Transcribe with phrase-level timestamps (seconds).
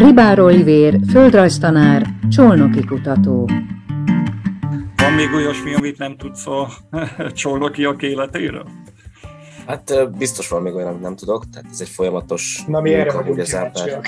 [0.00, 3.48] Ribár Olivér, földrajztanár, csolnoki kutató.
[4.96, 6.68] Van még olyasmi, amit nem tudsz a
[7.32, 8.66] csolnokiak életéről?
[9.66, 13.12] Hát biztos van még olyan, amit nem tudok, tehát ez egy folyamatos Na, mi erre
[13.12, 14.00] hogy az ember,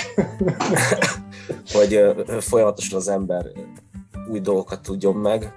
[1.75, 2.01] hogy
[2.41, 3.47] folyamatosan az ember
[4.31, 5.53] új dolgokat tudjon meg.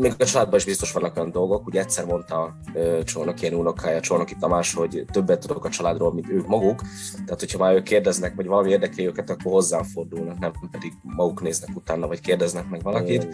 [0.00, 2.56] Még a családban is biztos vannak olyan dolgok, ugye egyszer mondta
[3.04, 6.82] Csolnoki én unokája, Csolnoki Tamás, hogy többet tudok a családról, mint ők maguk,
[7.24, 11.42] tehát hogyha már ők kérdeznek, vagy valami érdekli őket, akkor hozzám fordulnak, nem pedig maguk
[11.42, 13.26] néznek utána, vagy kérdeznek meg valakit.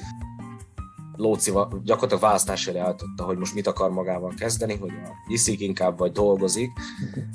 [1.16, 1.50] Lóci
[1.82, 4.92] gyakorlatilag választásére állította, hogy most mit akar magával kezdeni, hogy
[5.28, 6.70] iszik inkább, vagy dolgozik,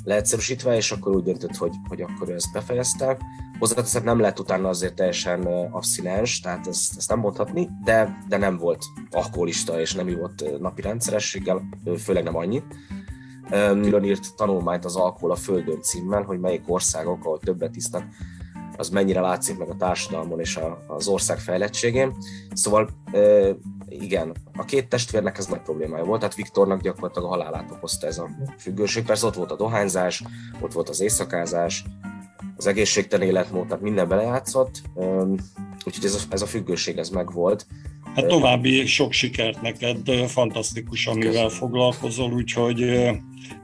[0.04, 3.18] leegyszerűsítve, és akkor úgy döntött, hogy, hogy akkor ő ezt befejezte.
[3.58, 8.56] Hozzáteszem, nem lett utána azért teljesen abszinens, tehát ezt, ezt nem mondhatni, de, de nem
[8.56, 12.64] volt alkoholista, és nem ivott napi rendszerességgel, főleg nem annyit.
[13.50, 18.04] Külön írt tanulmányt az Alkohol a Földön címmel, hogy melyik országok, ahol többet isznak,
[18.80, 22.16] az mennyire látszik meg a társadalmon és a, az ország fejlettségén.
[22.52, 22.88] Szóval
[23.88, 28.18] igen, a két testvérnek ez nagy problémája volt, tehát Viktornak gyakorlatilag a halálát okozta ez
[28.18, 28.28] a
[28.58, 29.04] függőség.
[29.04, 30.22] Persze ott volt a dohányzás,
[30.60, 31.84] ott volt az éjszakázás,
[32.56, 34.82] az egészségtelen életmód, tehát minden belejátszott,
[35.84, 37.66] úgyhogy ez a, ez a függőség ez megvolt.
[38.14, 41.48] Hát további sok sikert neked, fantasztikus, amivel Köszönöm.
[41.48, 43.10] foglalkozol, úgyhogy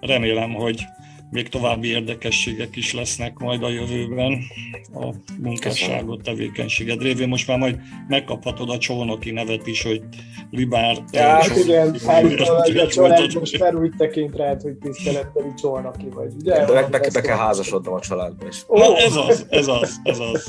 [0.01, 0.84] remélem, hogy
[1.30, 4.38] még további érdekességek is lesznek majd a jövőben
[4.94, 7.28] a munkásságot, tevékenységed révén.
[7.28, 10.02] Most már majd megkaphatod a csónoki nevet is, hogy
[10.50, 10.96] Libár.
[11.12, 16.33] Ja, hát igen, állítólag a család most már úgy tekint rád, hogy tiszteletteli csónoki vagy,
[16.41, 16.64] ugye?
[16.64, 18.62] De meg, be, be kell házasodnom a családba is.
[18.66, 18.78] Oh.
[18.78, 20.48] Na, ez az, ez az, ez az.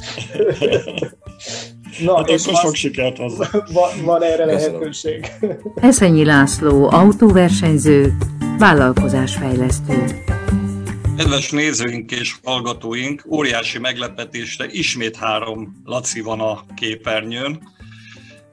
[2.04, 3.50] Na, hát és akkor sok sikert hozzá.
[3.52, 5.32] Van, van erre lehetőség.
[5.76, 8.18] Eszenyi László, autóversenyző,
[8.58, 10.26] vállalkozásfejlesztő.
[11.18, 17.74] Kedves nézőink és hallgatóink, óriási meglepetésre ismét három Laci van a képernyőn.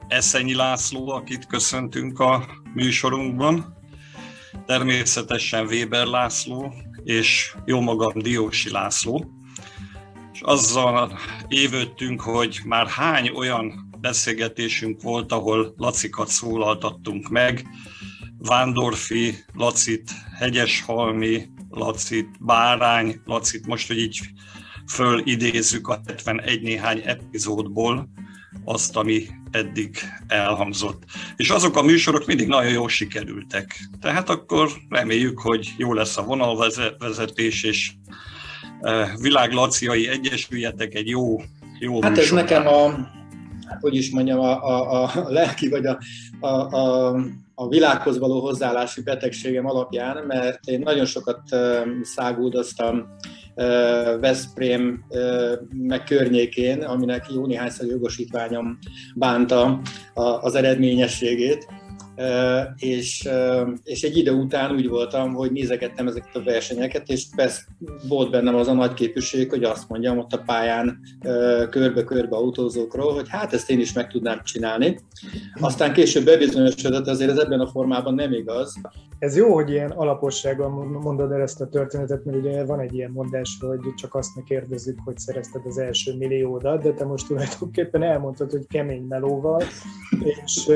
[0.07, 3.77] Eszenyi László, akit köszöntünk a műsorunkban,
[4.65, 9.25] természetesen Weber László, és jó magam Diósi László.
[10.33, 17.67] És azzal évődtünk, hogy már hány olyan beszélgetésünk volt, ahol Lacikat szólaltattunk meg,
[18.37, 24.19] Vándorfi, Lacit, Hegyeshalmi, Lacit, Bárány, Lacit, most, hogy így
[24.87, 28.09] fölidézzük a 71 néhány epizódból
[28.63, 29.97] azt, ami eddig
[30.27, 31.03] elhangzott.
[31.35, 33.89] És azok a műsorok mindig nagyon jól sikerültek.
[34.01, 37.91] Tehát akkor reméljük, hogy jó lesz a vonalvezetés, és
[38.81, 41.41] e, világlaciai egyesüljetek egy jó,
[41.79, 43.09] jó Hát ez nekem a,
[43.79, 45.99] hogy is mondjam, a, a, a lelki vagy a,
[46.39, 47.15] a, a
[47.55, 51.41] a világhoz való hozzáállási betegségem alapján, mert én nagyon sokat
[52.01, 53.07] száguldoztam
[54.19, 55.05] Veszprém
[55.73, 58.77] meg környékén, aminek jó néhányszor jogosítványom
[59.15, 59.81] bánta
[60.13, 61.67] az eredményességét
[62.77, 63.29] és,
[63.83, 67.61] és egy idő után úgy voltam, hogy nézegettem ezeket a versenyeket, és persze
[68.07, 70.99] volt bennem az a nagy képűség, hogy azt mondjam ott a pályán
[71.69, 74.99] körbe-körbe autózókról, hogy hát ezt én is meg tudnám csinálni.
[75.59, 78.75] Aztán később bebizonyosodott, azért ez ebben a formában nem igaz.
[79.19, 83.11] Ez jó, hogy ilyen alapossággal mondod el ezt a történetet, mert ugye van egy ilyen
[83.11, 88.03] mondás, hogy csak azt ne kérdezzük, hogy szerezted az első milliódat, de te most tulajdonképpen
[88.03, 89.63] elmondtad, hogy kemény melóval,
[90.43, 90.71] és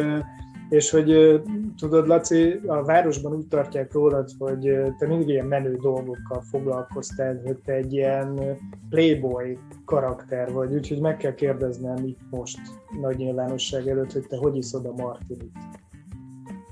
[0.69, 1.41] és hogy
[1.78, 4.59] tudod, Laci, a városban úgy tartják rólad, hogy
[4.97, 8.57] te mindig ilyen menő dolgokkal foglalkoztál, hogy te egy ilyen
[8.90, 12.59] playboy karakter vagy, úgyhogy meg kell kérdeznem itt most
[13.02, 15.57] nagy nyilvánosság előtt, hogy te hogy iszod a martinit.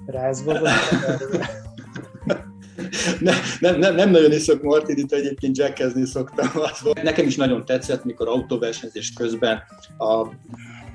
[0.06, 0.62] Rázva vagy?
[3.19, 6.47] ne, nem, nem, nem nagyon iszok martinit, egyébként jackezni szoktam.
[7.03, 9.62] Nekem is nagyon tetszett, mikor autóversenyzés közben
[9.97, 10.28] a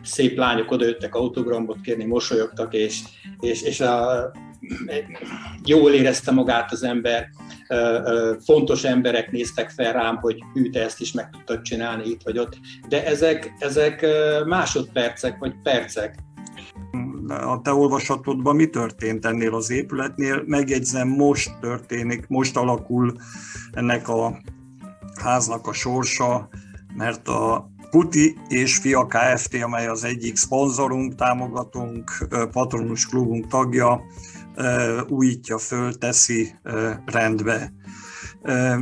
[0.03, 3.01] szép lányok odajöttek autogramot kérni, mosolyogtak, és,
[3.41, 4.31] és, és a,
[5.65, 7.29] jól érezte magát az ember,
[8.45, 12.39] fontos emberek néztek fel rám, hogy hű, te ezt is meg tudtad csinálni itt vagy
[12.39, 12.59] ott,
[12.89, 14.07] de ezek, ezek
[14.47, 16.15] másodpercek vagy percek.
[17.29, 20.43] A te olvasatodban mi történt ennél az épületnél?
[20.47, 23.13] Megjegyzem, most történik, most alakul
[23.73, 24.41] ennek a
[25.21, 26.49] háznak a sorsa,
[26.97, 32.11] mert a Puti és Fia Kft., amely az egyik szponzorunk, támogatunk,
[32.53, 34.03] patronus klubunk tagja,
[35.09, 36.55] újítja föl, teszi
[37.05, 37.73] rendbe.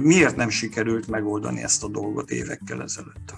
[0.02, 3.34] Miért nem sikerült megoldani ezt a dolgot évekkel ezelőtt?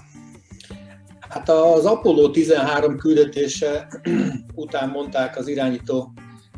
[1.29, 3.89] Hát az Apollo 13 küldetése
[4.55, 6.13] után mondták az irányító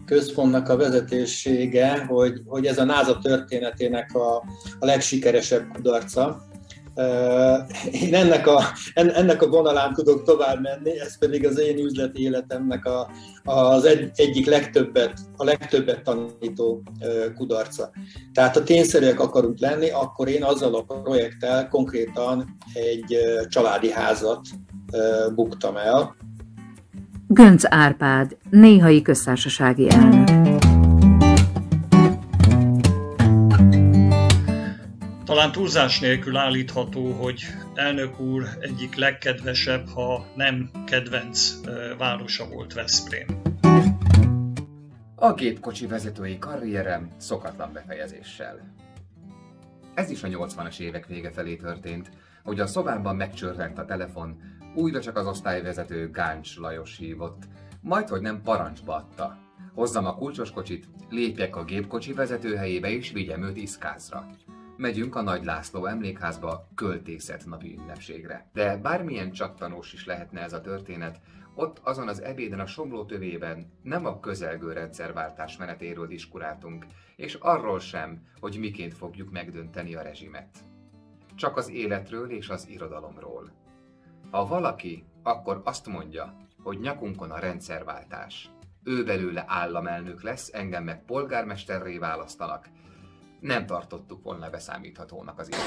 [0.06, 4.36] központnak a vezetősége, hogy, hogy ez a NASA történetének a,
[4.78, 6.52] a legsikeresebb kudarca,
[7.92, 8.62] Én ennek a,
[8.94, 13.10] ennek a vonalán tudok tovább menni, ez pedig az én üzleti életemnek a,
[13.44, 16.82] az egy, egyik legtöbbet, a legtöbbet tanító
[17.36, 17.90] kudarca.
[18.32, 23.16] Tehát ha tényszerűek akarunk lenni, akkor én azzal a projekttel konkrétan egy
[23.48, 24.40] családi házat
[25.34, 26.16] buktam el.
[27.26, 30.73] Gönc Árpád, néhai köztársasági elnök.
[35.34, 37.42] Talán túlzás nélkül állítható, hogy
[37.74, 41.54] elnök úr egyik legkedvesebb, ha nem kedvenc
[41.98, 43.42] városa volt Veszprém.
[45.14, 48.74] A gépkocsi vezetői karrierem szokatlan befejezéssel.
[49.94, 52.10] Ez is a 80-as évek vége felé történt,
[52.44, 54.40] hogy a szobámban megcsörrent a telefon,
[54.74, 57.42] újra csak az osztályvezető Gáncs Lajos hívott,
[57.80, 59.38] majd hogy nem parancsba adta.
[59.74, 64.26] Hozzam a kulcsos kocsit, lépjek a gépkocsi vezetőhelyébe és vigyem őt iszkázra
[64.76, 68.48] megyünk a Nagy László emlékházba költészet napi ünnepségre.
[68.52, 71.20] De bármilyen csattanós is lehetne ez a történet,
[71.54, 76.86] ott azon az ebéden a somló tövében nem a közelgő rendszerváltás menetéről diskuráltunk,
[77.16, 80.48] és arról sem, hogy miként fogjuk megdönteni a rezsimet.
[81.34, 83.52] Csak az életről és az irodalomról.
[84.30, 88.50] Ha valaki, akkor azt mondja, hogy nyakunkon a rendszerváltás.
[88.82, 92.68] Ő belőle államelnök lesz, engem meg polgármesterré választanak,
[93.44, 95.60] nem tartottuk volna beszámíthatónak az időt.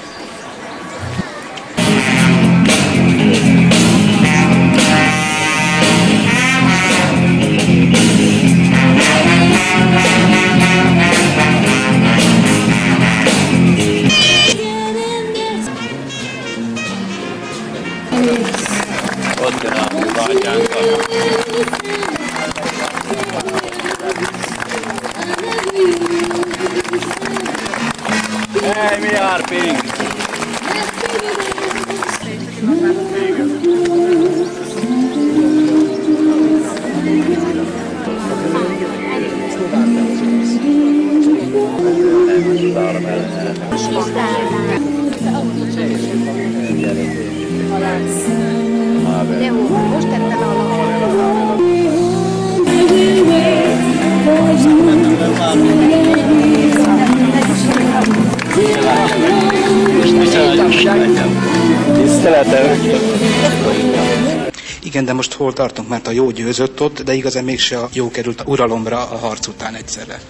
[19.40, 19.88] Ott jön
[29.00, 29.06] vágyánkat.
[29.06, 29.96] Hey, mi are pink.
[49.40, 49.54] Jó,
[49.88, 50.08] most
[62.22, 62.78] tettem
[64.82, 68.10] Igen, de most hol tartunk, mert a jó győzött ott, de igazán mégse a jó
[68.10, 70.20] került uralomra a harc után egyszerre.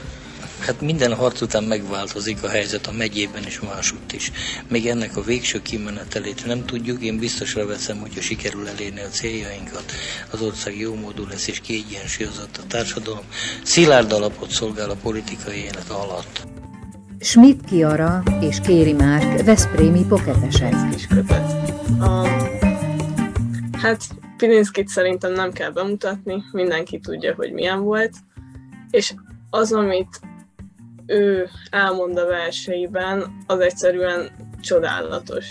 [0.59, 4.33] Hát minden harc után megváltozik a helyzet a megyében és másutt is.
[4.69, 9.93] Még ennek a végső kimenetelét nem tudjuk, én biztosra veszem, hogyha sikerül elérni a céljainkat,
[10.31, 13.25] az ország jó módú lesz és kiegyensúlyozott a társadalom,
[13.63, 16.58] szilárd alapot szolgál a politikai élet alatt.
[17.21, 20.75] Schmidt Kiara és Kéri Márk Veszprémi poketesek.
[22.01, 22.27] A,
[23.73, 24.03] hát
[24.37, 28.13] Pilinszkit szerintem nem kell bemutatni, mindenki tudja, hogy milyen volt,
[28.91, 29.15] és
[29.51, 30.21] az, amit
[31.07, 34.31] ő elmond a verseiben, az egyszerűen
[34.61, 35.47] csodálatos.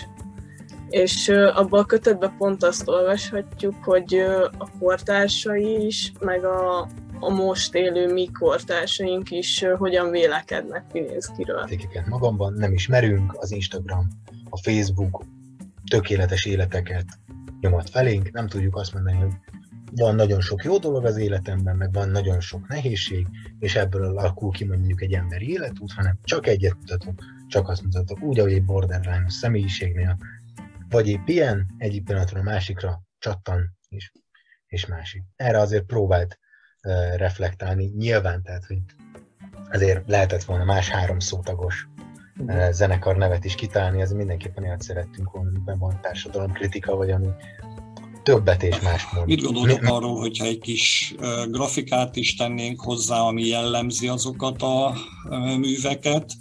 [0.88, 4.14] És abban a kötetben pont azt olvashatjuk, hogy
[4.58, 6.88] a kortársai is, meg a,
[7.20, 11.60] a most élő mi kortársaink is hogyan vélekednek Pilinszkiről.
[11.60, 14.08] Értékeket magamban nem ismerünk, az Instagram,
[14.50, 15.24] a Facebook
[15.90, 17.04] tökéletes életeket
[17.60, 19.32] nyomat felénk, nem tudjuk azt mondani, hogy
[19.90, 23.26] van nagyon sok jó dolog az életemben, meg van nagyon sok nehézség,
[23.58, 27.14] és ebből alakul ki mondjuk egy emberi életút, hanem csak egyet mutatok,
[27.48, 30.18] csak azt mutatok, úgy, ahogy egy borderline személyiségnél,
[30.88, 34.12] vagy épp ilyen, egyik pillanatról a másikra csattan, és,
[34.66, 35.22] és másik.
[35.36, 36.38] Erre azért próbált
[37.16, 38.78] reflektálni, nyilván, tehát, hogy
[39.70, 41.88] azért lehetett volna más három szótagos
[42.38, 47.10] uh, zenekar nevet is kitálni, ez mindenképpen olyat szerettünk volna, amiben van társadalom kritika, vagy
[47.10, 47.28] ami
[48.22, 49.26] többet és más mond.
[49.26, 51.14] Mit gondolok mi, arról, hogyha egy kis
[51.50, 54.94] grafikát is tennénk hozzá, ami jellemzi azokat a
[55.58, 56.32] műveket,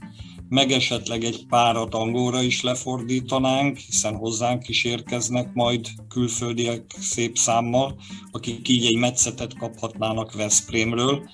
[0.49, 7.99] meg esetleg egy párat angolra is lefordítanánk, hiszen hozzánk is érkeznek majd külföldiek szép számmal,
[8.31, 11.29] akik így egy metszetet kaphatnának Veszprémről.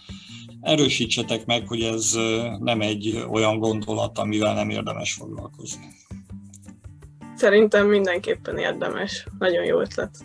[0.62, 2.18] Erősítsetek meg, hogy ez
[2.60, 5.86] nem egy olyan gondolat, amivel nem érdemes foglalkozni.
[7.36, 9.28] Szerintem mindenképpen érdemes.
[9.40, 10.18] Nagyon jó ötlet.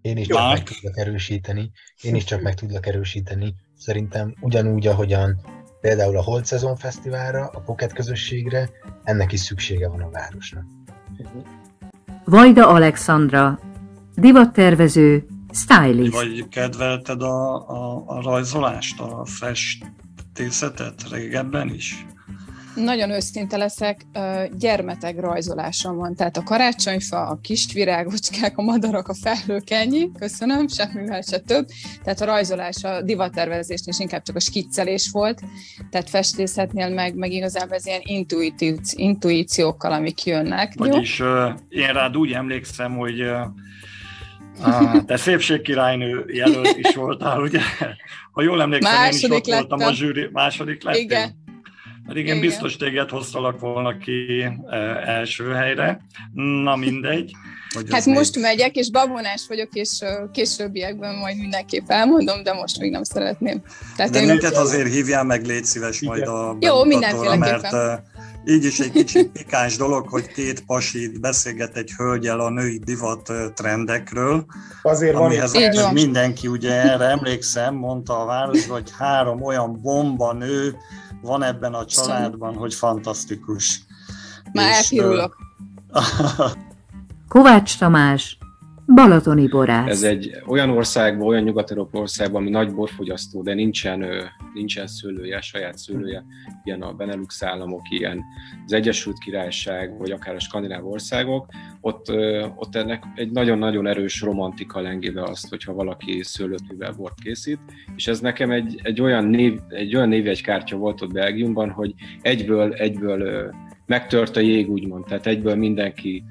[0.00, 1.70] Én is csak meg tudlak erősíteni,
[2.02, 3.54] én is csak meg tudlak erősíteni.
[3.78, 5.40] Szerintem ugyanúgy, ahogyan
[5.80, 8.70] például a Holt Szezon Fesztiválra, a Pocket közösségre,
[9.04, 10.64] ennek is szüksége van a városnak.
[12.24, 13.58] Vajda Alexandra,
[14.16, 16.12] divattervező, stylist.
[16.12, 22.06] Vagy kedvelted a, a, a rajzolást, a festészetet régebben is?
[22.78, 24.00] Nagyon őszinte leszek,
[24.58, 26.14] gyermeteg rajzolásom van.
[26.14, 31.66] Tehát a karácsonyfa, a kis virágocskák, a madarak, a felhők, ennyi, köszönöm, semmivel se több.
[32.04, 35.40] Tehát a rajzolás, a divattervezés is inkább csak a skiccelés volt,
[35.90, 40.72] tehát festészetnél meg, meg igazából ez ilyen intuitív, intuíciókkal, amik jönnek.
[40.76, 43.22] Vagyis uh, én rád úgy emlékszem, hogy
[44.60, 47.60] Ah, te szépségkirálynő jelölt is voltál, ugye?
[48.32, 49.68] Ha jól emlékszem, második én is ott lettem.
[49.68, 51.02] voltam a zsűri, második lettél?
[51.02, 51.46] Igen.
[52.08, 56.00] Pedig én biztos téged hoztalak volna ki eh, első helyre.
[56.34, 57.32] Na mindegy.
[57.74, 58.44] Hogy hát most még...
[58.44, 59.98] megyek, és babonás vagyok, és
[60.32, 63.62] későbbiekben majd mindenképp elmondom, de most még nem szeretném.
[63.96, 67.60] Tehát de én minket azért hívjál meg, légy szíves majd a Jó, mindenféleképpen.
[67.72, 68.02] Mert
[68.46, 73.32] így is egy kicsit pikáns dolog, hogy két pasit beszélget egy hölgyel a női divat
[73.54, 74.46] trendekről.
[74.82, 75.92] Azért van amihez van.
[75.92, 80.76] mindenki ugye erre emlékszem, mondta a város, hogy három olyan bomba nő
[81.20, 83.80] van ebben a családban, hogy fantasztikus.
[84.52, 85.36] Már elpirulok.
[87.28, 88.37] Kovács Tamás,
[88.94, 89.88] Balatoni borász.
[89.88, 94.04] Ez egy olyan országban, olyan nyugat országban, ami nagy borfogyasztó, de nincsen,
[94.54, 96.24] nincsen szőlője, saját szőlője,
[96.64, 98.24] ilyen a Benelux államok, ilyen
[98.64, 101.46] az Egyesült Királyság, vagy akár a skandináv országok,
[101.80, 102.12] ott,
[102.56, 107.60] ott ennek egy nagyon-nagyon erős romantika lengébe azt, hogyha valaki szőlőtűvel bort készít,
[107.96, 112.72] és ez nekem egy, egy olyan, név, egy olyan névjegykártya volt ott Belgiumban, hogy egyből,
[112.72, 113.50] egyből
[113.86, 116.24] megtört a jég, úgymond, tehát egyből mindenki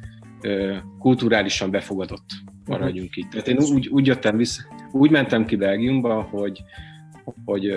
[0.99, 2.29] kulturálisan befogadott
[2.65, 3.29] maradjunk itt.
[3.29, 6.63] Tehát én úgy, úgy jöttem vissza, úgy mentem ki Belgiumba, hogy,
[7.45, 7.73] hogy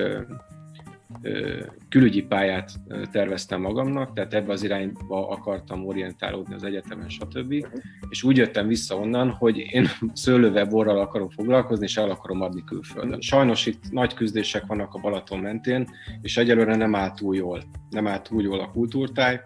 [1.89, 2.73] külügyi pályát
[3.13, 7.67] terveztem magamnak, tehát ebbe az irányba akartam orientálódni az egyetemen, stb.
[8.09, 12.65] És úgy jöttem vissza onnan, hogy én szőlővel borral akarom foglalkozni, és el akarom adni
[12.65, 13.21] külföldön.
[13.21, 15.89] Sajnos itt nagy küzdések vannak a Balaton mentén,
[16.23, 17.63] és egyelőre nem áll túl jól.
[17.91, 19.41] Nem áll túl jól a kultúrtáj,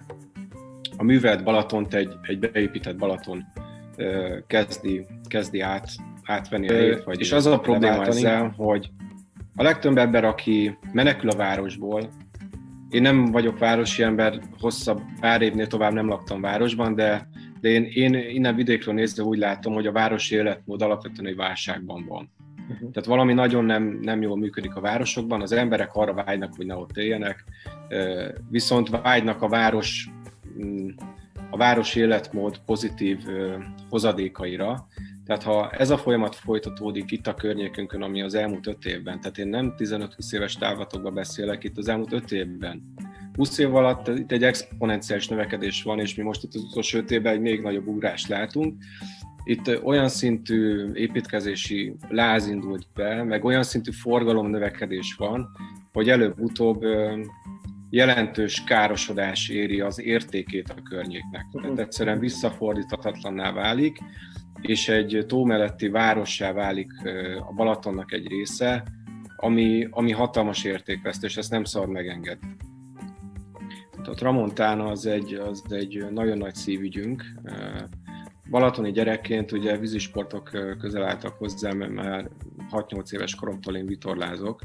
[0.97, 3.45] a művelt Balatont egy, egy beépített Balaton
[4.47, 5.89] kezdi, kezdi át,
[6.25, 8.91] átvenni a helyét, vagy És az a probléma ezzel, hogy
[9.57, 12.11] a legtöbb ember, aki menekül a városból,
[12.91, 17.29] én nem vagyok városi ember, hosszabb pár évnél tovább nem laktam városban, de,
[17.61, 22.05] de én, én innen vidékről nézve úgy látom, hogy a városi életmód alapvetően egy válságban
[22.09, 22.31] van.
[22.69, 22.91] Uh-huh.
[22.91, 26.75] Tehát valami nagyon nem, nem jól működik a városokban, az emberek arra vágynak, hogy ne
[26.75, 27.45] ott éljenek,
[28.51, 30.09] viszont vágynak a város
[31.51, 33.19] a városi életmód pozitív
[33.91, 34.87] hozadékaira.
[35.27, 39.39] Tehát ha ez a folyamat folytatódik itt a környékünkön, ami az elmúlt öt évben, tehát
[39.39, 42.83] én nem 15-20 éves távlatokban beszélek, itt az elmúlt öt évben.
[43.35, 47.11] 20 év alatt itt egy exponenciális növekedés van, és mi most itt az utolsó öt
[47.11, 48.75] évben egy még nagyobb ugrást látunk.
[49.45, 55.49] Itt olyan szintű építkezési láz indult be, meg olyan szintű forgalom növekedés van,
[55.93, 56.85] hogy előbb-utóbb
[57.95, 61.47] jelentős károsodás éri az értékét a környéknek.
[61.53, 61.81] Tehát mhm.
[61.81, 63.99] egyszerűen visszafordíthatatlanná válik,
[64.61, 66.93] és egy tó melletti várossá válik
[67.49, 68.85] a Balatonnak egy része,
[69.37, 72.57] ami, ami hatalmas értékvesztés, ezt nem szabad megengedni.
[74.05, 77.25] A Tramontana az egy, az egy nagyon nagy szívügyünk.
[78.51, 82.31] Balatoni gyerekként ugye vízisportok közel álltak hozzám, mert már
[82.71, 84.61] 6-8 éves koromtól én vitorlázok,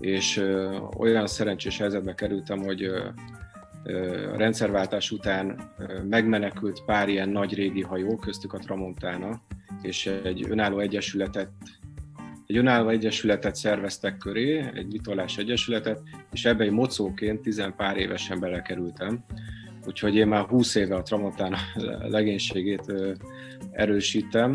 [0.00, 0.44] és
[0.98, 2.82] olyan szerencsés helyzetbe kerültem, hogy
[4.32, 5.72] a rendszerváltás után
[6.08, 9.42] megmenekült pár ilyen nagy régi hajó, köztük a Tramontana,
[9.82, 11.48] és egy önálló egyesületet
[12.46, 16.00] egy önálló egyesületet szerveztek köré, egy vitorlás egyesületet,
[16.32, 19.24] és ebbe egy mocóként tizen pár évesen belekerültem.
[19.86, 21.56] Úgyhogy én már 20 éve a Tramontana
[22.00, 22.92] legénységét
[23.70, 24.54] erősítem,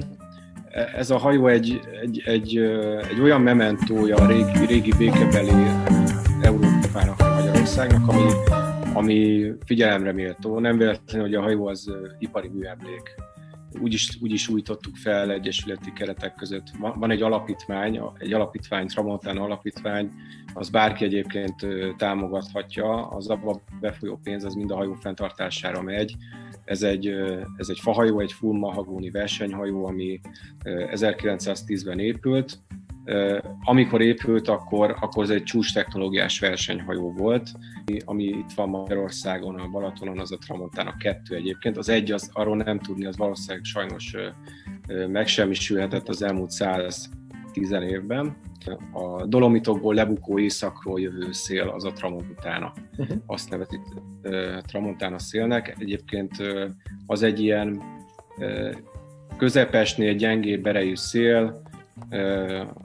[0.72, 2.58] ez a hajó egy, egy, egy,
[3.10, 5.66] egy olyan mementója a régi, régi békebeli
[6.42, 8.32] Európának, Magyarországnak, ami,
[8.94, 10.60] ami figyelemre méltó.
[10.60, 13.16] Nem véletlenül, hogy a hajó az ipari műemlék.
[13.82, 16.68] Úgy is, úgy is újítottuk fel egyesületi keretek között.
[16.80, 20.12] Van egy alapítvány, egy alapítvány, Tramontana alapítvány,
[20.54, 21.66] az bárki egyébként
[21.98, 26.16] támogathatja, az abba befolyó pénz az mind a hajó fenntartására megy
[26.70, 27.08] ez egy,
[27.58, 30.20] ez egy fahajó, egy full mahagóni versenyhajó, ami
[30.64, 32.60] 1910-ben épült.
[33.64, 37.50] Amikor épült, akkor, akkor ez egy csúcs technológiás versenyhajó volt,
[38.06, 41.78] ami itt van Magyarországon, a Balatonon, az a Tramontana 2 egyébként.
[41.78, 44.16] Az egy, az arról nem tudni, az valószínűleg sajnos
[45.08, 48.38] megsemmisülhetett az elmúlt 110 évben
[48.94, 52.74] a Dolomitokból lebukó északról jövő szél az a Tramontana.
[52.98, 53.18] Uh-huh.
[53.26, 53.82] Azt nevezik
[54.68, 55.76] Tramontana szélnek.
[55.80, 56.32] Egyébként
[57.06, 57.82] az egy ilyen
[59.38, 61.62] közepesnél gyengébb erejű szél,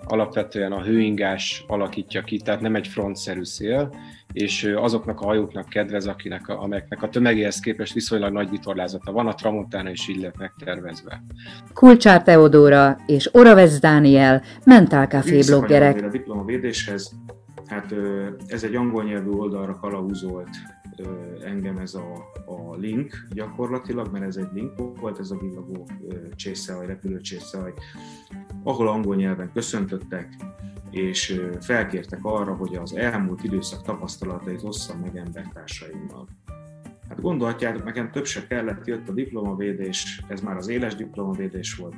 [0.04, 3.94] alapvetően a hőingás alakítja ki, tehát nem egy frontszerű szél,
[4.32, 9.34] és azoknak a hajóknak kedvez, akinek, amelyeknek a tömegéhez képest viszonylag nagy vitorlázata van, a
[9.34, 11.22] Tramontana is így lett megtervezve.
[11.72, 16.02] Kulcsár Teodóra és Oravez Dániel, mentálkafé bloggerek.
[16.02, 17.12] A diplomavédéshez,
[17.66, 17.94] hát
[18.46, 20.48] ez egy angol nyelvű oldalra kalauzolt
[21.44, 25.88] engem ez a, a link gyakorlatilag, mert ez egy link volt, ez a villogó
[26.34, 27.72] csészehaj, repülő csészehaj,
[28.62, 30.28] ahol angol nyelven köszöntöttek,
[30.90, 36.28] és felkértek arra, hogy az elmúlt időszak tapasztalatait osszam meg embertársaimmal.
[37.08, 41.94] Hát gondolhatjátok, nekem több se kellett, jött a diplomavédés, ez már az éles diplomavédés volt.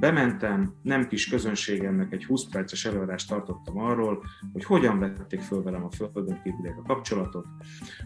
[0.00, 5.84] Bementem, nem kis közönségemnek egy 20 perces előadást tartottam arról, hogy hogyan vették föl velem
[5.84, 7.46] a Földön kívüliek a kapcsolatot,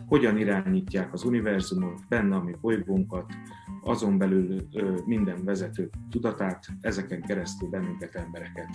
[0.06, 3.32] hogyan irányítják az univerzumot, benne a mi bolygónkat,
[3.84, 4.68] azon belül
[5.06, 8.68] minden vezető tudatát, ezeken keresztül bennünket, embereket.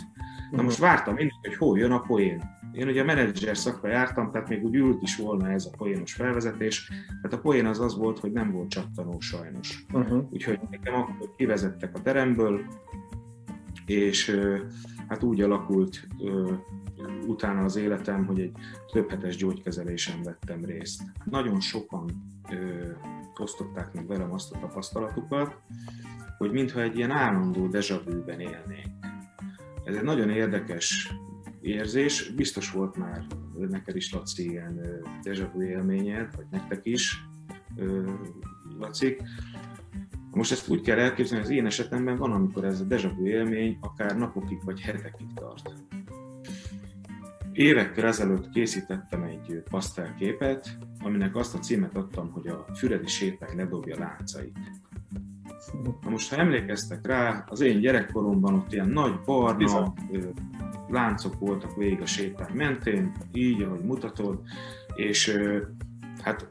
[0.51, 2.43] Na most vártam mindig, hogy hol jön a poén.
[2.71, 6.13] Én ugye a menedzser szakra jártam, tehát még úgy ült is volna ez a poénos
[6.13, 6.87] felvezetés.
[7.07, 9.85] Tehát a poén az az volt, hogy nem volt csattanó sajnos.
[9.93, 10.27] Uh-huh.
[10.29, 12.61] Úgyhogy nekem akkor kivezettek a teremből,
[13.87, 14.39] és
[15.07, 16.07] hát úgy alakult
[17.27, 18.51] utána az életem, hogy egy
[18.91, 21.01] több hetes gyógykezelésen vettem részt.
[21.23, 22.09] Nagyon sokan
[23.37, 25.57] osztották meg velem azt a tapasztalatukat,
[26.37, 29.05] hogy mintha egy ilyen állandó dejavűben élnénk.
[29.83, 31.13] Ez egy nagyon érdekes
[31.61, 33.25] érzés, biztos volt már
[33.69, 34.81] neked is, Laci, ilyen
[35.23, 37.25] dejavű élményed, vagy nektek is,
[38.79, 39.17] Laci.
[40.37, 43.77] Most ezt úgy kell elképzelni, hogy az én esetemben van, amikor ez a dejavű élmény
[43.81, 45.73] akár napokig vagy hetekig tart.
[47.51, 53.97] Évekkel ezelőtt készítettem egy pasztelképet, aminek azt a címet adtam, hogy a Füredi sétány ledobja
[53.99, 54.57] láncait.
[56.03, 59.93] Na most, ha emlékeztek rá, az én gyerekkoromban ott ilyen nagy barna Bizony.
[60.89, 64.41] láncok voltak végig a sétány mentén, így, ahogy mutatod,
[64.95, 65.37] és
[66.21, 66.49] hát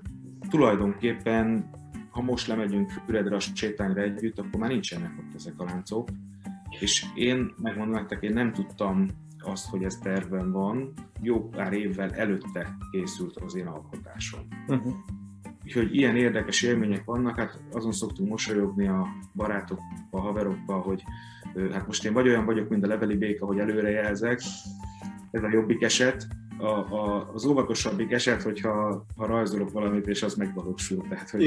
[0.51, 1.71] tulajdonképpen,
[2.17, 6.09] ha most lemegyünk Füredre a sétányra együtt, akkor már nincsenek ott ezek a láncok,
[6.81, 9.07] és én, megmondom nektek, én nem tudtam
[9.39, 14.41] azt, hogy ez terven van, jó pár évvel előtte készült az én alkotásom.
[14.69, 14.93] Uh-huh.
[15.65, 21.03] Úgyhogy ilyen érdekes élmények vannak, hát azon szoktunk mosolyogni a barátok, a haverokkal, hogy
[21.73, 24.41] hát most én vagy olyan vagyok, mint a leveli béka, hogy előre jelzek,
[25.31, 26.27] ez a jobbik eset,
[26.59, 31.07] a, a, az óvakosabbik eset, hogyha ha rajzolok valamit, és az megvalósul.
[31.09, 31.43] Tehát, hogy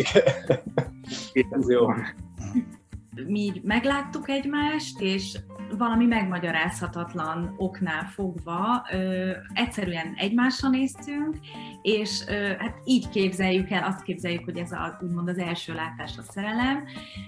[1.34, 1.88] Igen, ez jó
[3.28, 5.38] mi így megláttuk egymást, és
[5.78, 11.38] valami megmagyarázhatatlan oknál fogva ö, egyszerűen egymásra néztünk,
[11.82, 16.18] és ö, hát így képzeljük el, azt képzeljük, hogy ez a, úgymond az első látás
[16.18, 16.84] a szerelem.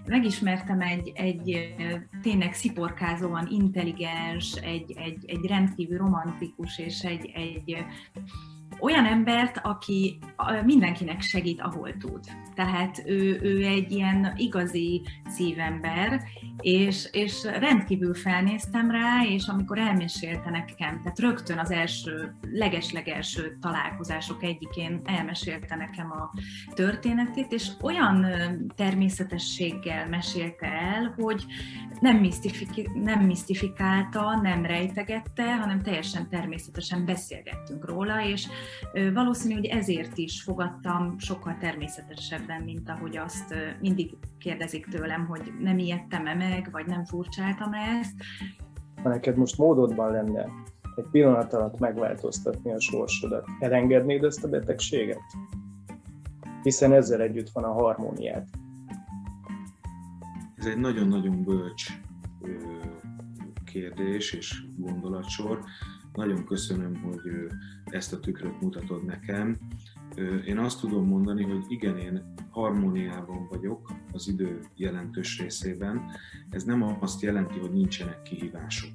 [0.06, 1.76] Megismertem egy, egy
[2.22, 7.86] tényleg sziporkázóan intelligens, egy, egy, egy rendkívül romantikus és egy, egy
[8.80, 10.20] olyan embert, aki
[10.66, 12.20] mindenkinek segít, ahol tud.
[12.56, 16.22] Tehát ő, ő egy ilyen igazi szívember,
[16.62, 24.44] és, és rendkívül felnéztem rá, és amikor elmesélte nekem, tehát rögtön az első, leges-legelső találkozások
[24.44, 26.32] egyikén elmesélte nekem a
[26.74, 28.26] történetét, és olyan
[28.76, 31.46] természetességgel mesélte el, hogy
[32.00, 38.48] nem, misztifik, nem misztifikálta, nem rejtegette, hanem teljesen természetesen beszélgettünk róla, és
[39.14, 45.78] valószínű, hogy ezért is fogadtam sokkal természetesebben, mint ahogy azt mindig kérdezik tőlem, hogy nem
[45.78, 48.14] ijedtem-e meg, vagy nem furcsáltam ezt.
[49.04, 50.50] Ha neked most módodban lenne
[50.96, 55.22] egy pillanat alatt megváltoztatni a sorsodat, elengednéd ezt a betegséget?
[56.64, 58.48] Hiszen ezzel együtt van a harmóniát.
[60.56, 61.86] Ez egy nagyon-nagyon bölcs
[63.66, 65.64] kérdés és gondolatsor.
[66.14, 67.22] Nagyon köszönöm, hogy
[67.86, 69.58] ezt a tükröt mutatod nekem.
[70.46, 76.02] Én azt tudom mondani, hogy igen, én harmóniában vagyok az idő jelentős részében.
[76.50, 78.92] Ez nem azt jelenti, hogy nincsenek kihívások.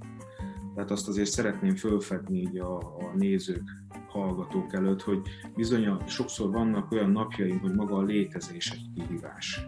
[0.74, 5.20] Tehát azt azért szeretném fölfedni így a, a nézők, hallgatók előtt, hogy
[5.54, 9.60] bizony sokszor vannak olyan napjaim, hogy maga a létezés egy kihívás.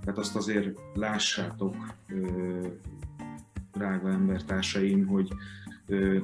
[0.00, 1.74] Tehát azt azért lássátok,
[3.72, 5.28] drága embertársaim, hogy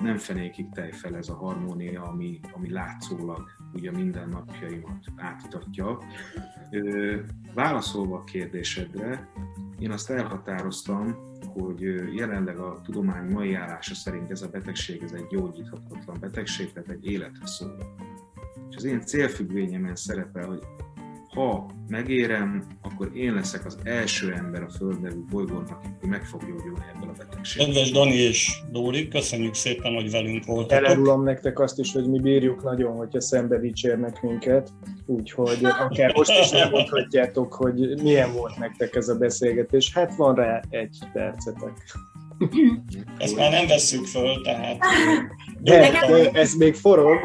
[0.01, 5.99] nem fenékig tejfel ez a harmónia, ami, ami látszólag ugye minden napjaimat átitatja.
[7.55, 9.29] Válaszolva a kérdésedre,
[9.79, 11.81] én azt elhatároztam, hogy
[12.15, 17.07] jelenleg a tudomány mai állása szerint ez a betegség, ez egy gyógyíthatatlan betegség, tehát egy
[17.07, 17.95] életre szól.
[18.71, 20.63] És az én célfüggvényemen szerepel, hogy
[21.35, 26.41] ha megérem, akkor én leszek az első ember a Föld nevű bolygón, aki meg fog
[26.41, 27.67] gyógyulni ebből a betegségből.
[27.67, 30.85] Kedves Dani és Dóri, köszönjük szépen, hogy velünk voltatok.
[30.85, 34.71] Elárulom nektek azt is, hogy mi bírjuk nagyon, hogyha szembe dicsérnek minket,
[35.07, 39.93] úgyhogy akár most is elmondhatjátok, hogy milyen volt nektek ez a beszélgetés.
[39.95, 41.73] Hát van rá egy percetek.
[43.19, 44.79] Ezt már nem vesszük föl, tehát...
[45.61, 47.21] De, de ez még forog.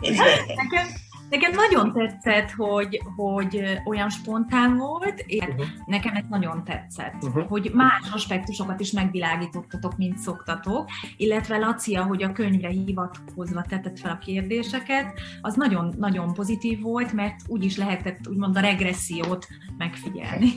[0.00, 0.86] Nekem,
[1.30, 5.64] nekem nagyon tetszett, hogy, hogy olyan spontán volt, és uh-huh.
[5.86, 7.48] nekem ez nagyon tetszett, uh-huh.
[7.48, 14.10] hogy más aspektusokat is megvilágítottatok, mint szoktatok, illetve Laci, hogy a könyvre hivatkozva tetett fel
[14.10, 19.46] a kérdéseket, az nagyon-nagyon pozitív volt, mert úgy is lehetett úgymond a regressziót
[19.78, 20.48] megfigyelni.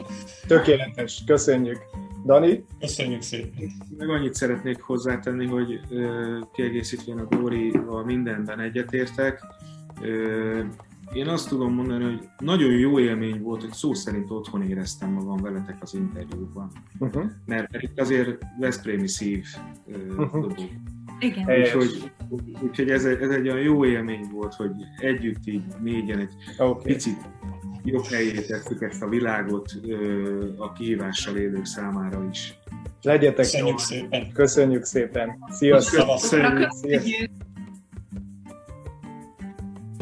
[0.47, 1.77] Tökéletes, köszönjük.
[2.25, 2.65] Dani?
[2.79, 3.71] Köszönjük szépen.
[3.97, 5.79] Meg annyit szeretnék hozzátenni, hogy
[6.53, 9.41] kiegészítvén a Górival mindenben egyetértek.
[11.13, 15.37] Én azt tudom mondani, hogy nagyon jó élmény volt, hogy szó szerint otthon éreztem magam
[15.37, 16.71] veletek az interjúban.
[16.99, 17.23] Uh-huh.
[17.45, 19.45] Mert itt azért Veszprémi szív
[20.17, 20.53] uh-huh.
[21.19, 21.59] Igen.
[21.59, 22.11] Úgyhogy,
[22.61, 26.93] úgyhogy ez, ez egy olyan jó élmény volt, hogy együtt így négyen egy okay.
[26.93, 27.17] picit
[27.83, 29.71] jobb helyé tettük ezt a világot
[30.57, 32.57] a kihívással élők számára is.
[33.01, 34.31] Legyetek Köszönjük szépen.
[34.33, 35.37] Köszönjük szépen.
[35.49, 36.07] Sziasztok.
[36.07, 36.71] Köszönjük.
[36.71, 37.29] Sziasztok.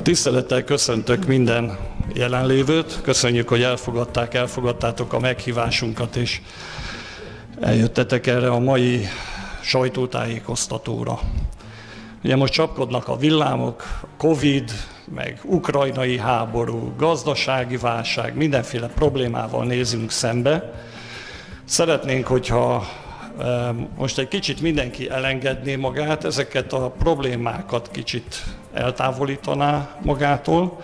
[0.04, 1.78] Tisztelettel köszöntök minden
[2.14, 6.42] jelenlévőt, köszönjük, hogy elfogadták, elfogadtátok a meghívásunkat, és
[7.60, 9.08] eljöttetek erre a mai
[9.62, 11.20] sajtótájékoztatóra.
[12.24, 13.84] Ugye most csapkodnak a villámok,
[14.18, 14.72] Covid,
[15.16, 20.74] meg ukrajnai háború, gazdasági válság, mindenféle problémával nézünk szembe.
[21.66, 22.88] Szeretnénk, hogyha
[23.98, 30.82] most egy kicsit mindenki elengedné magát, ezeket a problémákat kicsit eltávolítaná magától,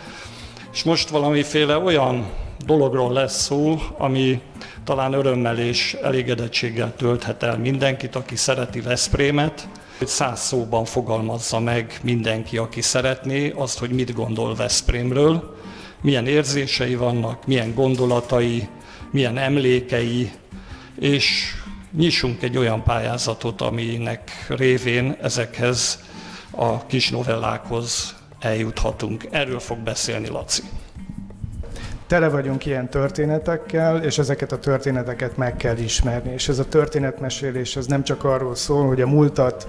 [0.74, 2.30] és most valamiféle olyan
[2.66, 4.42] dologról lesz szó, ami
[4.84, 12.00] talán örömmel és elégedettséggel tölthet el mindenkit, aki szereti Veszprémet, hogy száz szóban fogalmazza meg
[12.04, 15.56] mindenki, aki szeretné azt, hogy mit gondol Veszprémről,
[16.02, 18.68] milyen érzései vannak, milyen gondolatai,
[19.12, 20.32] milyen emlékei,
[21.00, 21.54] és
[21.98, 26.00] nyissunk egy olyan pályázatot, aminek révén ezekhez
[26.58, 29.28] a kis novellákhoz eljuthatunk.
[29.32, 30.64] Erről fog beszélni Laci.
[32.08, 36.34] Tele vagyunk ilyen történetekkel, és ezeket a történeteket meg kell ismerni.
[36.34, 39.68] És ez a történetmesélés ez nem csak arról szól, hogy a múltat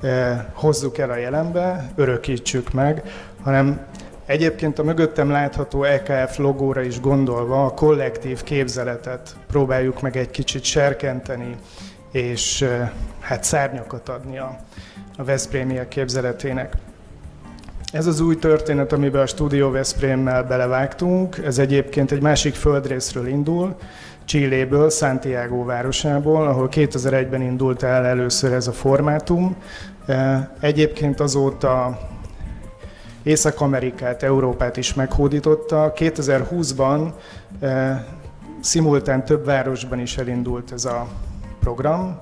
[0.00, 3.02] eh, hozzuk el a jelenbe, örökítsük meg,
[3.42, 3.86] hanem
[4.26, 10.64] Egyébként a mögöttem látható EKF logóra is gondolva a kollektív képzeletet próbáljuk meg egy kicsit
[10.64, 11.56] serkenteni,
[12.12, 14.58] és eh, hát szárnyakat adni a,
[15.18, 16.72] a Veszprémiek képzeletének.
[17.92, 23.76] Ez az új történet, amiben a Studio Veszprémmel belevágtunk, ez egyébként egy másik földrészről indul,
[24.24, 29.56] Csilléből, Santiago városából, ahol 2001-ben indult el először ez a formátum.
[30.06, 31.98] E, egyébként azóta
[33.22, 35.92] Észak-Amerikát, Európát is meghódította.
[35.96, 37.12] 2020-ban
[37.60, 38.04] e,
[38.60, 41.08] szimultán több városban is elindult ez a
[41.60, 42.18] program.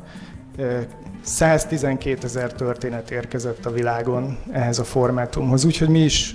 [0.58, 0.86] E,
[1.26, 6.34] 112 ezer történet érkezett a világon ehhez a formátumhoz, úgyhogy mi is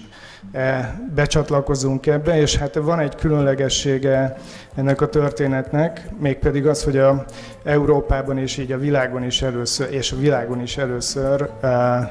[0.52, 4.38] eh, becsatlakozunk ebbe, és hát van egy különlegessége
[4.76, 7.26] ennek a történetnek, mégpedig az, hogy a
[7.64, 12.10] Európában és így a világon is először, és a világon is először eh,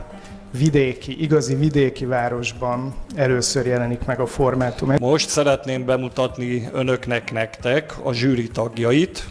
[0.59, 4.95] vidéki, igazi vidéki városban először jelenik meg a formátum.
[5.01, 9.25] Most szeretném bemutatni önöknek nektek a zsűri tagjait,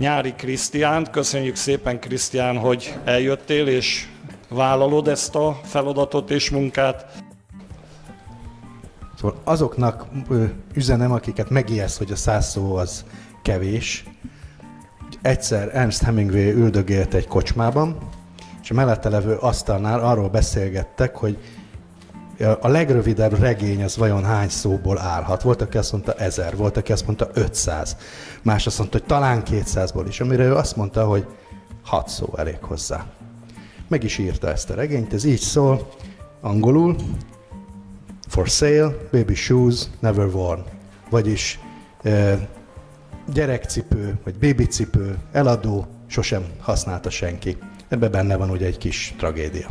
[0.00, 1.10] Nyári Krisztiánt.
[1.10, 4.08] Köszönjük szépen, Krisztián, hogy eljöttél és
[4.48, 7.06] vállalod ezt a feladatot és munkát.
[9.18, 10.06] Szóval azoknak
[10.74, 13.04] üzenem, akiket megijeszt, hogy a száz szó az
[13.42, 14.04] kevés.
[15.22, 17.98] Egyszer Ernst Hemingway üldögélt egy kocsmában,
[18.62, 21.38] és a mellette levő asztalnál arról beszélgettek, hogy
[22.60, 25.42] a legrövidebb regény az vajon hány szóból állhat.
[25.42, 27.96] Volt, aki azt mondta ezer, volt, aki azt mondta 500,
[28.42, 31.26] más azt mondta, hogy talán 200-ból is, amire ő azt mondta, hogy
[31.84, 33.06] 6 szó elég hozzá.
[33.88, 35.88] Meg is írta ezt a regényt, ez így szól,
[36.40, 36.96] angolul,
[38.28, 40.62] for sale, baby shoes, never worn.
[41.10, 41.60] Vagyis
[43.32, 47.56] gyerekcipő, vagy babicipő, eladó, sosem használta senki.
[47.88, 49.68] Ebben benne van ugye egy kis tragédia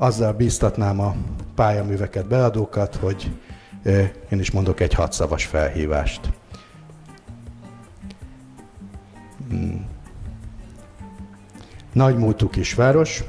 [0.00, 1.14] azzal bíztatnám a
[1.54, 3.30] pályaműveket, beadókat, hogy
[4.30, 6.20] én is mondok egy hatszavas felhívást.
[9.48, 9.86] Hmm.
[11.92, 13.24] Nagy múltú kisváros,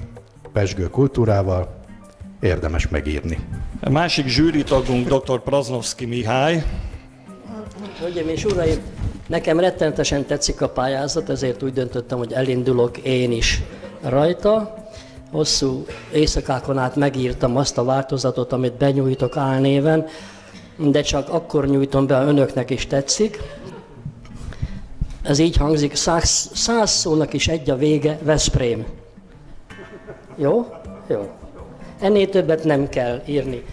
[0.54, 1.80] pesgő kultúrával,
[2.40, 3.40] érdemes megírni.
[3.82, 5.40] A másik zsűritagunk dr.
[5.40, 6.64] Praznovski Mihály.
[8.00, 8.80] Hölgyeim és uraim,
[9.28, 13.62] nekem rettenetesen tetszik a pályázat, ezért úgy döntöttem, hogy elindulok én is
[14.02, 14.81] rajta.
[15.32, 20.06] Hosszú éjszakákon át megírtam azt a változatot, amit benyújtok álnéven,
[20.78, 23.40] de csak akkor nyújtom be, ha önöknek is tetszik.
[25.22, 28.86] Ez így hangzik, száz, száz szónak is egy a vége, Veszprém.
[30.36, 30.74] Jó?
[31.08, 31.30] Jó.
[32.00, 33.64] Ennél többet nem kell írni.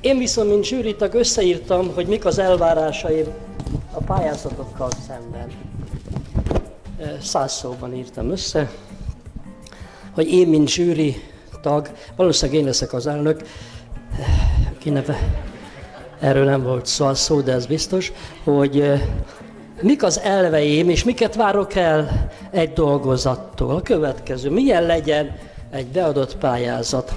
[0.00, 3.26] Én viszont, mint zsűritag összeírtam, hogy mik az elvárásaim
[3.92, 5.48] a pályázatokkal szemben.
[7.22, 8.70] Száz szóban írtam össze,
[10.18, 11.22] hogy én, mint zsűri
[11.62, 13.42] tag, valószínűleg én leszek az elnök,
[14.78, 15.18] kineve,
[16.20, 18.12] erről nem volt szó, szó, de ez biztos,
[18.44, 18.92] hogy
[19.80, 23.74] mik az elveim, és miket várok el egy dolgozattól.
[23.74, 25.36] A következő, milyen legyen
[25.70, 27.14] egy beadott pályázat.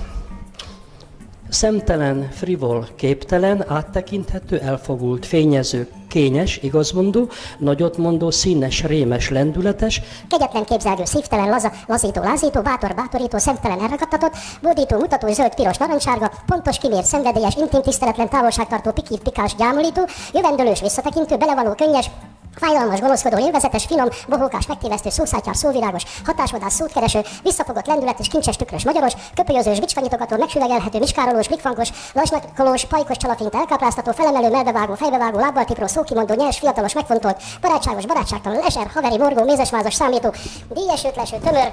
[1.49, 11.49] Szemtelen, frivol, képtelen, áttekinthető, elfogult, fényező, kényes, igazmondó, nagyotmondó, színes, rémes, lendületes, kegyetlen képzelgő, szívtelen,
[11.49, 17.55] laza, lazító, lázító, bátor, bátorító, szemtelen, elragadtatott, bódító, mutató, zöld, piros, narancssárga, pontos, kimért, szenvedélyes,
[17.55, 20.01] intim, tiszteletlen, távolságtartó, pikív, pikás, gyámolító,
[20.33, 22.09] jövendőlős, visszatekintő, belevaló, könnyes,
[22.55, 29.13] Fájdalmas, gonoszkodó, élvezetes, finom, bohókás, megtévesztő, szószátyár, szóvirágos, hatásvadász, szótkereső, visszafogott, lendületes, kincses, tükrös, magyaros,
[29.35, 36.33] köpölyözős, bicskanyitogató, megsüvegelhető, miskárolós, blikfangos, lassnakolós, pajkos, csalafint, elkápráztató, felemelő, melbevágó, fejbevágó, lábbal tipró, szókimondó,
[36.33, 40.33] nyers, fiatalos, megfontolt, barátságos, barátságtalan, leser, haveri, morgó, mézesvázas, számító,
[40.69, 41.71] díjas, ötleső, tömör,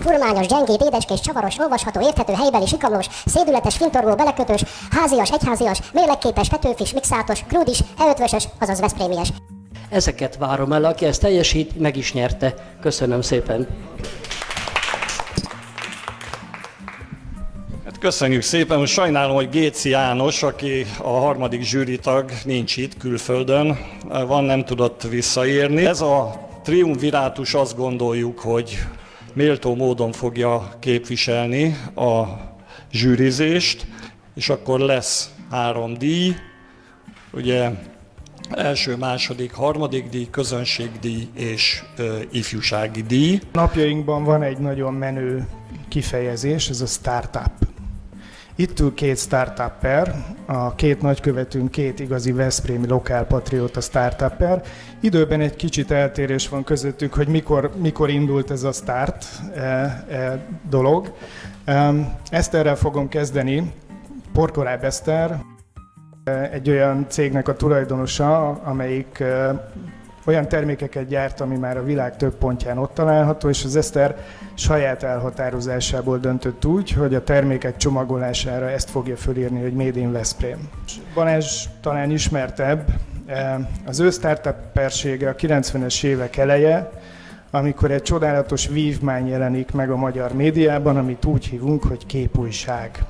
[0.00, 6.92] Furmányos, gyengéd, édeskés, csavaros, olvasható, érthető, helybeli, sikamlós, szédületes, fintorgó, belekötős, házias, egyházias, mérlekképes, petőfis,
[6.92, 9.32] mixátos, krúdis, e azaz veszprémies.
[9.94, 12.54] Ezeket várom el, aki ezt teljesít, meg is nyerte.
[12.80, 13.66] Köszönöm szépen.
[17.84, 23.78] Hát köszönjük szépen, most sajnálom, hogy Géci János, aki a harmadik zsűritag, nincs itt külföldön,
[24.26, 25.86] van, nem tudott visszaérni.
[25.86, 28.78] Ez a triumvirátus azt gondoljuk, hogy
[29.32, 32.22] méltó módon fogja képviselni a
[32.92, 33.86] zsűrizést,
[34.34, 36.34] és akkor lesz három díj,
[37.32, 37.70] ugye
[38.50, 43.40] első, második, harmadik díj, közönségdíj és ö, ifjúsági díj.
[43.52, 45.46] Napjainkban van egy nagyon menő
[45.88, 47.52] kifejezés, ez a startup.
[48.56, 54.62] Itt ül két startupper, a két nagykövetünk két igazi Veszprémi lokálpatrióta startupper.
[55.00, 60.46] Időben egy kicsit eltérés van közöttük, hogy mikor, mikor indult ez a start e, e,
[60.70, 61.14] dolog.
[62.30, 63.72] Ezt erre fogom kezdeni.
[64.32, 65.44] Porkoráb Eszter,
[66.52, 69.24] egy olyan cégnek a tulajdonosa, amelyik
[70.26, 74.16] olyan termékeket gyárt, ami már a világ több pontján ott található, és az Eszter
[74.54, 80.68] saját elhatározásából döntött úgy, hogy a termékek csomagolására ezt fogja fölírni, hogy Made in Veszprém.
[81.14, 82.86] Balázs talán ismertebb,
[83.86, 86.90] az ő startuppersége a 90-es évek eleje,
[87.50, 93.04] amikor egy csodálatos vívmány jelenik meg a magyar médiában, amit úgy hívunk, hogy képújság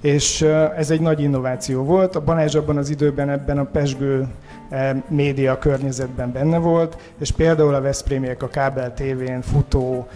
[0.00, 0.42] és
[0.76, 2.16] ez egy nagy innováció volt.
[2.16, 4.28] A Balázs abban az időben ebben a pesgő
[5.08, 10.08] média környezetben benne volt, és például a Veszprémiek a kábel tévén futó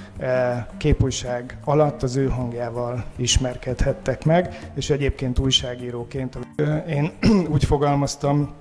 [0.77, 6.39] képújság alatt az ő hangjával ismerkedhettek meg, és egyébként újságíróként
[6.89, 7.13] én
[7.53, 8.53] úgy fogalmaztam,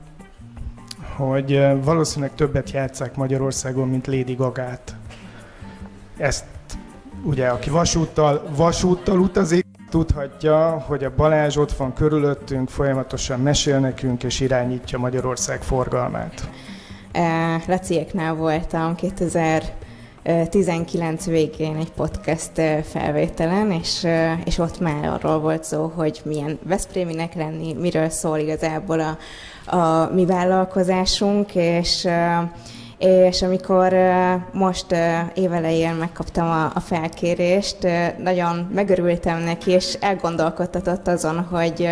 [1.15, 4.95] hogy valószínűleg többet játszák Magyarországon, mint Lady Gagát.
[6.17, 6.45] Ezt
[7.23, 14.23] ugye, aki vasúttal, vasúttal utazik, tudhatja, hogy a Balázs ott van körülöttünk, folyamatosan mesél nekünk
[14.23, 16.49] és irányítja Magyarország forgalmát.
[17.11, 25.39] E, Laciéknál voltam 2019 végén egy podcast e, felvételen, és, e, és ott már arról
[25.39, 29.17] volt szó, hogy milyen Veszpréminek lenni, miről szól igazából a,
[29.75, 32.07] a mi vállalkozásunk, és
[33.01, 33.93] és amikor
[34.53, 34.95] most
[35.33, 37.87] évelején megkaptam a, felkérést,
[38.23, 41.87] nagyon megörültem neki, és elgondolkodtatott azon, hogy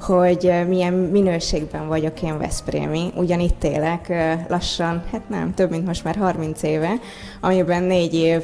[0.00, 3.10] hogy milyen minőségben vagyok én Veszprémi.
[3.16, 4.12] Ugyan itt élek
[4.48, 6.92] lassan, hát nem, több mint most már 30 éve,
[7.40, 8.42] amiben négy év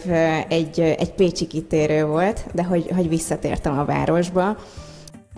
[0.49, 4.57] egy, egy pécsi kitérő volt, de hogy, hogy visszatértem a városba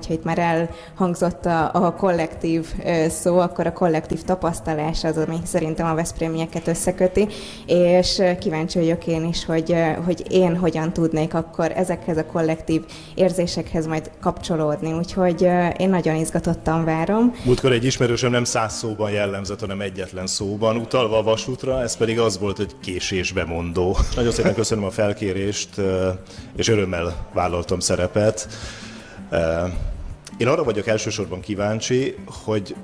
[0.07, 2.67] ha itt már elhangzott a, a kollektív
[3.09, 7.29] szó, akkor a kollektív tapasztalás az, ami szerintem a Veszprémieket összeköti,
[7.67, 12.83] és kíváncsi vagyok én is, hogy, hogy én hogyan tudnék akkor ezekhez a kollektív
[13.15, 15.43] érzésekhez majd kapcsolódni, úgyhogy
[15.77, 17.35] én nagyon izgatottan várom.
[17.45, 22.19] Múltkor egy ismerősöm nem száz szóban jellemzett, hanem egyetlen szóban utalva a vasútra, ez pedig
[22.19, 23.97] az volt, hogy késésbe mondó.
[24.17, 25.69] Nagyon szépen köszönöm a felkérést,
[26.57, 28.49] és örömmel vállaltam szerepet.
[30.43, 32.75] Én arra vagyok elsősorban kíváncsi, hogy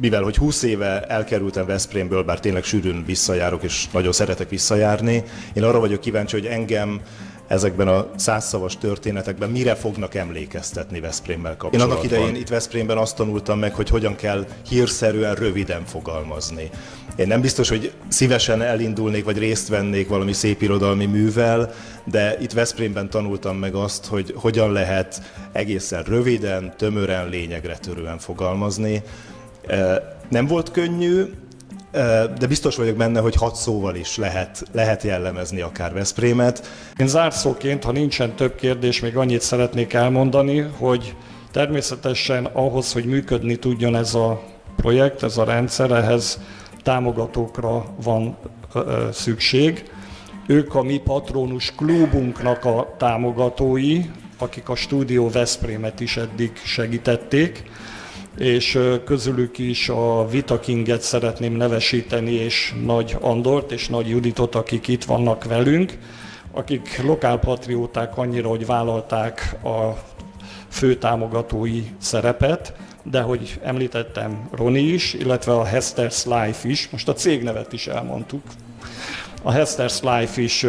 [0.00, 5.62] mivel hogy 20 éve elkerültem Veszprémből, bár tényleg sűrűn visszajárok, és nagyon szeretek visszajárni, én
[5.62, 7.00] arra vagyok kíváncsi, hogy engem
[7.46, 11.96] ezekben a százszavas történetekben mire fognak emlékeztetni Veszprémmel kapcsolatban.
[11.96, 16.70] Én annak idején itt Veszprémben azt tanultam meg, hogy hogyan kell hírszerűen röviden fogalmazni.
[17.16, 21.72] Én nem biztos, hogy szívesen elindulnék, vagy részt vennék valami szép irodalmi művel,
[22.10, 29.02] de itt Veszprémben tanultam meg azt, hogy hogyan lehet egészen röviden, tömören, lényegre törően fogalmazni.
[30.28, 31.24] Nem volt könnyű,
[32.38, 36.70] de biztos vagyok benne, hogy hat szóval is lehet, lehet jellemezni akár Veszprémet.
[36.96, 41.14] Én zárszóként, ha nincsen több kérdés, még annyit szeretnék elmondani, hogy
[41.50, 44.42] természetesen ahhoz, hogy működni tudjon ez a
[44.76, 46.40] projekt, ez a rendszer, ehhez
[46.82, 48.36] támogatókra van
[49.12, 49.90] szükség.
[50.50, 54.00] Ők a mi patronus klubunknak a támogatói,
[54.38, 57.64] akik a stúdió Veszprémet is eddig segítették
[58.38, 64.88] és közülük is a Vita Kinget szeretném nevesíteni, és Nagy Andort és Nagy Juditot, akik
[64.88, 65.98] itt vannak velünk,
[66.52, 69.98] akik lokálpatrióták annyira, hogy vállalták a
[70.68, 77.12] fő támogatói szerepet, de hogy említettem Roni is, illetve a Hester's Life is, most a
[77.12, 78.42] cégnevet is elmondtuk.
[79.42, 80.66] A Hester's Life is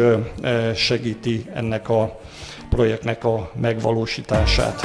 [0.74, 2.20] segíti ennek a
[2.68, 4.80] projektnek a megvalósítását.